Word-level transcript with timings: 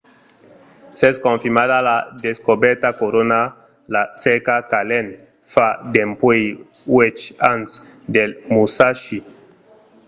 s'es 0.99 1.17
confirmada 1.25 1.77
la 1.89 1.97
descobèrta 2.25 2.89
corona 3.01 3.39
la 3.93 4.03
cerca 4.23 4.55
qu'allen 4.69 5.07
fa 5.53 5.67
dempuèi 5.93 6.45
uèch 6.95 7.21
ans 7.51 7.69
del 8.15 8.31
musashi 8.53 9.19